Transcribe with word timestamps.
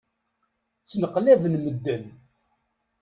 Ttneqlaben 0.81 1.53
medden. 1.63 2.03